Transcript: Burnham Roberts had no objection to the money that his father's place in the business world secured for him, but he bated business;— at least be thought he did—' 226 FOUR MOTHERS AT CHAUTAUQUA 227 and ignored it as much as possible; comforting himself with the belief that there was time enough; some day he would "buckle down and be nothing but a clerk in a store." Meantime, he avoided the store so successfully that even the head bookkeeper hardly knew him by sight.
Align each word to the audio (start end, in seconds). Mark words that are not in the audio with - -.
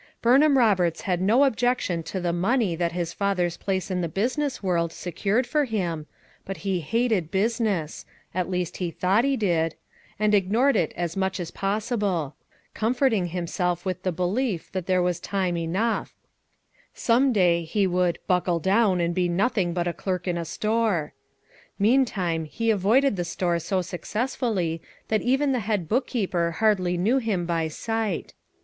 Burnham 0.23 0.57
Roberts 0.57 1.01
had 1.01 1.21
no 1.21 1.43
objection 1.43 2.01
to 2.01 2.19
the 2.19 2.33
money 2.33 2.75
that 2.75 2.91
his 2.91 3.13
father's 3.13 3.55
place 3.55 3.91
in 3.91 4.01
the 4.01 4.07
business 4.09 4.63
world 4.63 4.91
secured 4.91 5.45
for 5.45 5.65
him, 5.65 6.07
but 6.43 6.57
he 6.65 6.83
bated 6.91 7.29
business;— 7.29 8.03
at 8.33 8.49
least 8.49 8.79
be 8.79 8.89
thought 8.89 9.23
he 9.23 9.37
did—' 9.37 9.75
226 10.17 10.17
FOUR 10.17 10.25
MOTHERS 10.25 10.33
AT 10.33 10.33
CHAUTAUQUA 10.33 10.33
227 10.33 10.33
and 10.33 10.33
ignored 10.73 10.75
it 10.75 10.93
as 10.97 11.17
much 11.17 11.39
as 11.39 11.51
possible; 11.51 12.35
comforting 12.73 13.25
himself 13.27 13.85
with 13.85 14.01
the 14.01 14.11
belief 14.11 14.71
that 14.71 14.87
there 14.87 15.03
was 15.03 15.19
time 15.19 15.55
enough; 15.55 16.15
some 16.95 17.31
day 17.31 17.63
he 17.63 17.85
would 17.85 18.17
"buckle 18.25 18.57
down 18.59 18.99
and 18.99 19.13
be 19.13 19.29
nothing 19.29 19.71
but 19.71 19.87
a 19.87 19.93
clerk 19.93 20.27
in 20.27 20.35
a 20.35 20.43
store." 20.43 21.13
Meantime, 21.77 22.45
he 22.45 22.71
avoided 22.71 23.17
the 23.17 23.23
store 23.23 23.59
so 23.59 23.83
successfully 23.83 24.81
that 25.09 25.21
even 25.21 25.51
the 25.51 25.59
head 25.59 25.87
bookkeeper 25.87 26.53
hardly 26.57 26.97
knew 26.97 27.19
him 27.19 27.45
by 27.45 27.67
sight. 27.67 28.33